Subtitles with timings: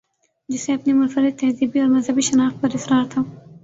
[0.49, 3.21] جسے اپنی منفردتہذیبی اورمذہبی شناخت پر اصرار تھا۔